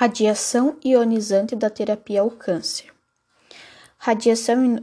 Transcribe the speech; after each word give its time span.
Radiação 0.00 0.76
ionizante 0.84 1.56
da 1.56 1.68
terapia 1.68 2.20
ao 2.20 2.30
câncer. 2.30 2.94
Radiação 3.98 4.78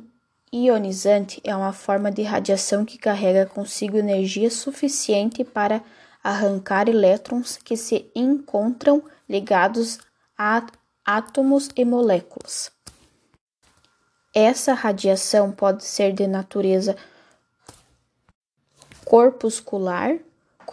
ionizante 0.51 1.39
é 1.41 1.55
uma 1.55 1.71
forma 1.71 2.11
de 2.11 2.21
radiação 2.21 2.83
que 2.83 2.97
carrega 2.97 3.45
consigo 3.45 3.95
energia 3.95 4.51
suficiente 4.51 5.45
para 5.45 5.81
arrancar 6.21 6.89
elétrons 6.89 7.55
que 7.55 7.77
se 7.77 8.11
encontram 8.13 9.01
ligados 9.29 9.99
a 10.37 10.67
átomos 11.05 11.69
e 11.77 11.85
moléculas. 11.85 12.69
Essa 14.33 14.73
radiação 14.73 15.49
pode 15.49 15.85
ser 15.85 16.11
de 16.11 16.27
natureza 16.27 16.93
corpuscular 19.05 20.19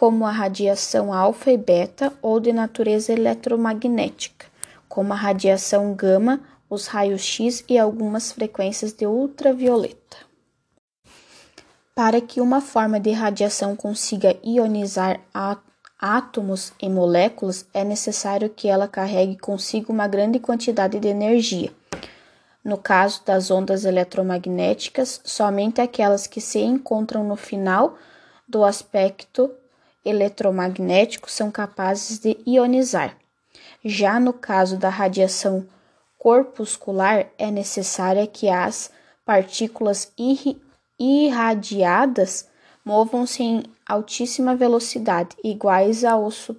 como 0.03 0.25
a 0.25 0.31
radiação 0.31 1.13
alfa 1.13 1.49
e 1.49 1.55
beta, 1.55 2.11
ou 2.21 2.37
de 2.37 2.51
natureza 2.51 3.13
eletromagnética, 3.13 4.47
como 4.89 5.13
a 5.13 5.15
radiação 5.15 5.93
gama, 5.93 6.41
os 6.69 6.87
raios-x 6.87 7.63
e 7.69 7.79
algumas 7.79 8.29
frequências 8.29 8.91
de 8.91 9.07
ultravioleta. 9.07 10.17
Para 11.95 12.19
que 12.19 12.41
uma 12.41 12.59
forma 12.59 12.99
de 12.99 13.11
radiação 13.11 13.77
consiga 13.77 14.35
ionizar 14.43 15.21
átomos 15.97 16.73
e 16.81 16.89
moléculas, 16.89 17.65
é 17.73 17.85
necessário 17.85 18.49
que 18.49 18.67
ela 18.67 18.89
carregue 18.89 19.37
consigo 19.37 19.93
uma 19.93 20.05
grande 20.05 20.37
quantidade 20.37 20.99
de 20.99 21.07
energia. 21.07 21.71
No 22.61 22.77
caso 22.77 23.21
das 23.25 23.49
ondas 23.49 23.85
eletromagnéticas, 23.85 25.21
somente 25.23 25.79
aquelas 25.79 26.27
que 26.27 26.41
se 26.41 26.59
encontram 26.59 27.23
no 27.23 27.37
final 27.37 27.97
do 28.45 28.65
aspecto 28.65 29.49
eletromagnéticos 30.05 31.33
são 31.33 31.49
capazes 31.51 32.19
de 32.19 32.37
ionizar. 32.45 33.17
Já 33.83 34.19
no 34.19 34.33
caso 34.33 34.77
da 34.77 34.89
radiação 34.89 35.67
corpuscular, 36.17 37.27
é 37.37 37.51
necessária 37.51 38.25
que 38.25 38.49
as 38.49 38.91
partículas 39.25 40.11
irradiadas 40.99 42.47
movam-se 42.83 43.43
em 43.43 43.63
altíssima 43.85 44.55
velocidade, 44.55 45.35
iguais 45.43 46.03
ao 46.03 46.29
su 46.31 46.55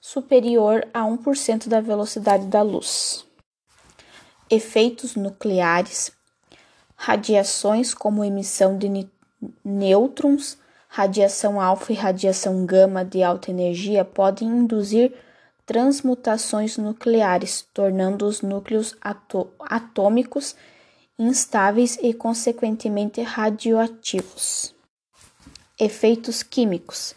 superior 0.00 0.86
a 0.94 1.00
1% 1.00 1.68
da 1.68 1.80
velocidade 1.80 2.46
da 2.46 2.62
luz. 2.62 3.26
Efeitos 4.48 5.16
nucleares, 5.16 6.12
radiações 6.96 7.92
como 7.92 8.24
emissão 8.24 8.78
de 8.78 9.08
nêutrons, 9.64 10.56
radiação 10.88 11.60
alfa 11.60 11.92
e 11.92 11.96
radiação 11.96 12.64
gama 12.64 13.04
de 13.04 13.22
alta 13.22 13.50
energia 13.50 14.04
podem 14.04 14.48
induzir 14.48 15.14
transmutações 15.64 16.78
nucleares, 16.78 17.66
tornando 17.74 18.26
os 18.26 18.40
núcleos 18.40 18.96
atômicos 19.60 20.56
instáveis 21.18 21.98
e, 22.00 22.14
consequentemente, 22.14 23.20
radioativos. 23.20 24.74
Efeitos 25.78 26.42
químicos. 26.42 27.14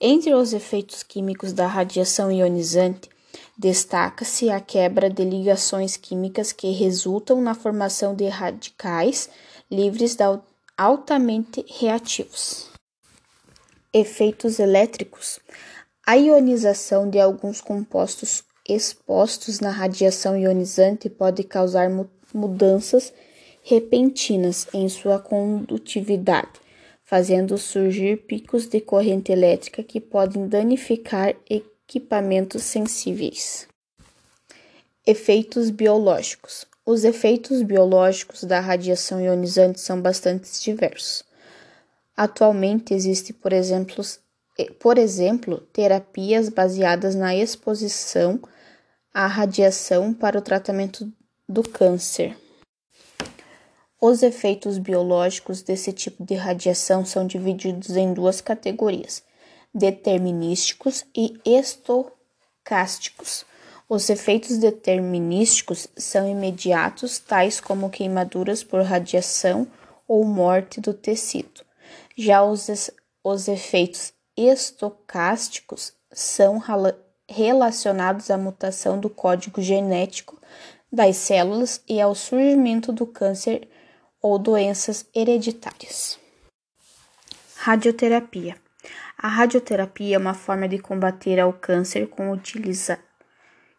Entre 0.00 0.32
os 0.32 0.54
efeitos 0.54 1.02
químicos 1.02 1.52
da 1.52 1.66
radiação 1.66 2.32
ionizante, 2.32 3.10
destaca-se 3.56 4.48
a 4.48 4.60
quebra 4.60 5.10
de 5.10 5.22
ligações 5.22 5.98
químicas 5.98 6.52
que 6.52 6.70
resultam 6.70 7.42
na 7.42 7.54
formação 7.54 8.14
de 8.14 8.26
radicais 8.28 9.28
livres 9.70 10.16
altamente 10.78 11.62
reativos. 11.68 12.69
Efeitos 13.92 14.60
elétricos. 14.60 15.40
A 16.06 16.14
ionização 16.14 17.10
de 17.10 17.18
alguns 17.18 17.60
compostos 17.60 18.44
expostos 18.68 19.58
na 19.58 19.70
radiação 19.70 20.38
ionizante 20.38 21.10
pode 21.10 21.42
causar 21.42 21.90
mudanças 22.32 23.12
repentinas 23.64 24.68
em 24.72 24.88
sua 24.88 25.18
condutividade, 25.18 26.52
fazendo 27.02 27.58
surgir 27.58 28.18
picos 28.28 28.68
de 28.68 28.80
corrente 28.80 29.32
elétrica 29.32 29.82
que 29.82 30.00
podem 30.00 30.46
danificar 30.46 31.34
equipamentos 31.50 32.62
sensíveis. 32.62 33.66
Efeitos 35.04 35.68
biológicos. 35.68 36.64
Os 36.86 37.02
efeitos 37.02 37.60
biológicos 37.60 38.44
da 38.44 38.60
radiação 38.60 39.20
ionizante 39.20 39.80
são 39.80 40.00
bastante 40.00 40.48
diversos. 40.62 41.28
Atualmente 42.22 42.92
existe, 42.92 43.32
por 43.32 43.50
exemplo, 43.50 44.04
por 44.78 44.98
exemplo, 44.98 45.56
terapias 45.72 46.50
baseadas 46.50 47.14
na 47.14 47.34
exposição 47.34 48.38
à 49.14 49.26
radiação 49.26 50.12
para 50.12 50.38
o 50.38 50.42
tratamento 50.42 51.10
do 51.48 51.62
câncer. 51.62 52.36
Os 53.98 54.22
efeitos 54.22 54.76
biológicos 54.76 55.62
desse 55.62 55.94
tipo 55.94 56.22
de 56.22 56.34
radiação 56.34 57.06
são 57.06 57.26
divididos 57.26 57.96
em 57.96 58.12
duas 58.12 58.42
categorias: 58.42 59.22
determinísticos 59.74 61.06
e 61.16 61.40
estocásticos. 61.42 63.46
Os 63.88 64.10
efeitos 64.10 64.58
determinísticos 64.58 65.88
são 65.96 66.28
imediatos, 66.28 67.18
tais 67.18 67.62
como 67.62 67.88
queimaduras 67.88 68.62
por 68.62 68.82
radiação 68.82 69.66
ou 70.06 70.22
morte 70.22 70.82
do 70.82 70.92
tecido. 70.92 71.69
Já 72.16 72.42
os, 72.42 72.90
os 73.22 73.48
efeitos 73.48 74.12
estocásticos 74.36 75.92
são 76.12 76.60
relacionados 77.28 78.30
à 78.30 78.36
mutação 78.36 78.98
do 78.98 79.08
código 79.08 79.62
genético 79.62 80.40
das 80.92 81.16
células 81.16 81.82
e 81.88 82.00
ao 82.00 82.14
surgimento 82.14 82.92
do 82.92 83.06
câncer 83.06 83.68
ou 84.20 84.38
doenças 84.38 85.06
hereditárias. 85.14 86.18
Radioterapia. 87.56 88.56
A 89.16 89.28
radioterapia 89.28 90.16
é 90.16 90.18
uma 90.18 90.34
forma 90.34 90.66
de 90.66 90.78
combater 90.78 91.38
ao 91.38 91.52
câncer 91.52 92.08
com 92.08 92.30
utiliza, 92.30 92.98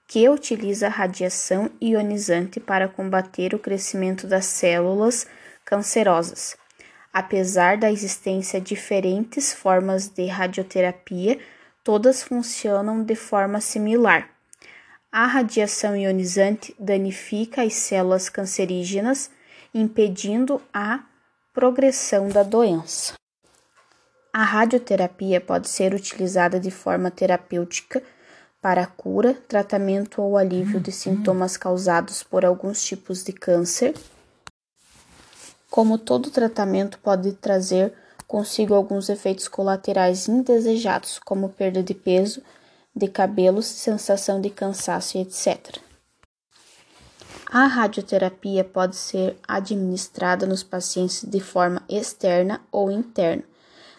que 0.07 0.29
utiliza 0.29 0.87
radiação 0.87 1.69
ionizante 1.81 2.59
para 2.59 2.87
combater 2.87 3.53
o 3.55 3.59
crescimento 3.59 4.27
das 4.27 4.45
células 4.45 5.27
cancerosas. 5.65 6.60
Apesar 7.13 7.77
da 7.77 7.91
existência 7.91 8.59
de 8.61 8.67
diferentes 8.67 9.51
formas 9.51 10.07
de 10.07 10.27
radioterapia, 10.27 11.39
todas 11.83 12.23
funcionam 12.23 13.03
de 13.03 13.15
forma 13.15 13.59
similar. 13.59 14.29
A 15.11 15.25
radiação 15.25 15.95
ionizante 15.95 16.73
danifica 16.79 17.63
as 17.63 17.73
células 17.73 18.29
cancerígenas, 18.29 19.29
impedindo 19.73 20.61
a 20.73 21.01
progressão 21.53 22.29
da 22.29 22.43
doença. 22.43 23.13
A 24.31 24.43
radioterapia 24.43 25.41
pode 25.41 25.67
ser 25.67 25.93
utilizada 25.93 26.57
de 26.57 26.71
forma 26.71 27.11
terapêutica 27.11 28.01
para 28.61 28.85
cura, 28.85 29.33
tratamento 29.33 30.21
ou 30.21 30.37
alívio 30.37 30.79
de 30.79 30.93
sintomas 30.93 31.57
causados 31.57 32.23
por 32.23 32.45
alguns 32.45 32.81
tipos 32.81 33.21
de 33.21 33.33
câncer 33.33 33.93
como 35.71 35.97
todo 35.97 36.29
tratamento 36.29 36.99
pode 36.99 37.31
trazer 37.31 37.93
consigo 38.27 38.75
alguns 38.75 39.07
efeitos 39.07 39.47
colaterais 39.47 40.27
indesejados, 40.27 41.17
como 41.17 41.47
perda 41.47 41.81
de 41.81 41.93
peso, 41.93 42.43
de 42.93 43.07
cabelos, 43.07 43.67
sensação 43.67 44.41
de 44.41 44.49
cansaço, 44.49 45.17
etc. 45.17 45.77
A 47.49 47.67
radioterapia 47.67 48.65
pode 48.65 48.97
ser 48.97 49.37
administrada 49.47 50.45
nos 50.45 50.61
pacientes 50.61 51.23
de 51.23 51.39
forma 51.39 51.81
externa 51.87 52.59
ou 52.69 52.91
interna. 52.91 53.43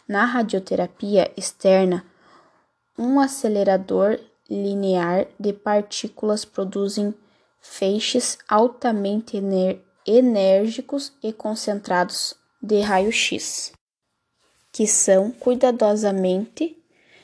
Na 0.07 0.27
radioterapia 0.27 1.33
externa, 1.39 2.05
um 2.99 3.19
acelerador 3.19 4.21
linear 4.49 5.27
de 5.41 5.55
partículas 5.55 6.45
produzem 6.45 7.15
feixes 7.63 8.37
altamente 8.47 9.41
enérgicos 10.07 11.13
e 11.23 11.33
concentrados 11.33 12.35
de 12.61 12.81
raio-x, 12.81 13.73
que 14.71 14.87
são 14.87 15.31
cuidadosamente 15.31 16.77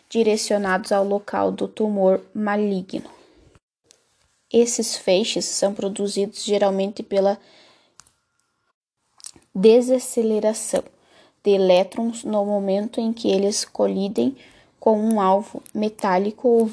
direcionados 0.08 0.92
ao 0.92 1.04
local 1.04 1.52
do 1.52 1.68
tumor 1.68 2.20
maligno. 2.34 3.10
Esses 4.50 4.96
feixes 4.96 5.44
são 5.44 5.74
produzidos 5.74 6.42
geralmente 6.42 7.02
pela 7.02 7.38
desaceleração 9.54 10.82
de 11.42 11.50
elétrons 11.50 12.24
no 12.24 12.44
momento 12.44 13.00
em 13.00 13.12
que 13.12 13.28
eles 13.30 13.64
colidem 13.64 14.36
com 14.80 14.98
um 14.98 15.20
alvo 15.20 15.62
metálico 15.74 16.70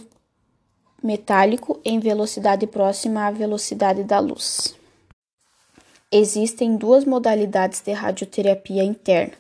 metálico 1.04 1.80
em 1.86 2.00
velocidade 2.00 2.66
próxima 2.66 3.28
à 3.28 3.32
velocidade 3.32 4.04
da 4.04 4.20
luz. 4.20 4.76
Existem 6.18 6.78
duas 6.78 7.04
modalidades 7.04 7.82
de 7.82 7.92
radioterapia 7.92 8.82
interna: 8.82 9.34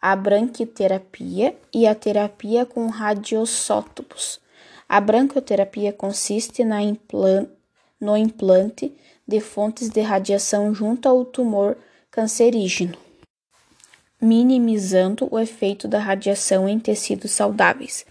a 0.00 0.14
branquioterapia 0.14 1.56
e 1.74 1.88
a 1.88 1.94
terapia 1.96 2.64
com 2.64 2.86
radiosótopos. 2.86 4.38
A 4.88 5.00
branquioterapia 5.00 5.92
consiste 5.92 6.62
na, 6.62 6.80
implan 6.80 7.48
no 8.00 8.16
implante 8.16 8.96
de 9.26 9.40
fontes 9.40 9.88
de 9.88 10.02
radiação 10.02 10.72
junto 10.72 11.08
ao 11.08 11.24
tumor 11.24 11.76
cancerígeno, 12.12 12.96
minimizando 14.20 15.26
o 15.32 15.36
efeito 15.36 15.88
da 15.88 15.98
radiação 15.98 16.68
em 16.68 16.78
tecidos 16.78 17.32
saudáveis. 17.32 18.06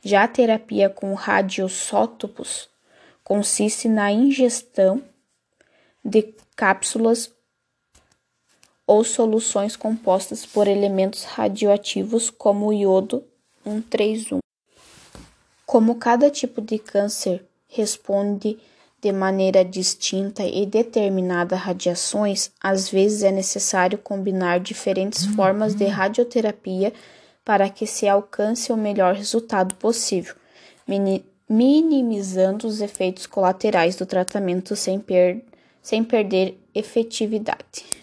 Já 0.00 0.22
a 0.22 0.28
terapia 0.28 0.88
com 0.88 1.12
radiosótopos 1.12 2.68
consiste 3.24 3.88
na 3.88 4.12
ingestão 4.12 5.02
de 6.04 6.22
cápsulas 6.54 7.36
ou 8.88 9.04
soluções 9.04 9.76
compostas 9.76 10.46
por 10.46 10.66
elementos 10.66 11.24
radioativos 11.24 12.30
como 12.30 12.68
o 12.68 12.72
iodo 12.72 13.22
131. 13.62 14.38
Como 15.66 15.96
cada 15.96 16.30
tipo 16.30 16.62
de 16.62 16.78
câncer 16.78 17.44
responde 17.68 18.58
de 18.98 19.12
maneira 19.12 19.62
distinta 19.62 20.42
e 20.42 20.64
determinada 20.64 21.54
a 21.54 21.58
radiações, 21.58 22.50
às 22.58 22.88
vezes 22.88 23.22
é 23.22 23.30
necessário 23.30 23.98
combinar 23.98 24.58
diferentes 24.58 25.26
formas 25.36 25.74
de 25.74 25.84
radioterapia 25.84 26.90
para 27.44 27.68
que 27.68 27.86
se 27.86 28.08
alcance 28.08 28.72
o 28.72 28.76
melhor 28.76 29.14
resultado 29.14 29.74
possível, 29.74 30.34
minimizando 31.46 32.66
os 32.66 32.80
efeitos 32.80 33.26
colaterais 33.26 33.96
do 33.96 34.06
tratamento 34.06 34.74
sem, 34.74 34.98
per 34.98 35.44
sem 35.82 36.02
perder 36.02 36.58
efetividade. 36.74 37.97